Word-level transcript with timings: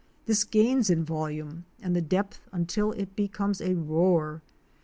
This 0.25 0.43
gains 0.45 0.89
in 0.89 1.05
volume 1.05 1.65
and 1.79 2.09
depth 2.09 2.49
until 2.51 2.91
it 2.93 3.15
becomes 3.15 3.61
a 3.61 3.75
roar. 3.75 4.41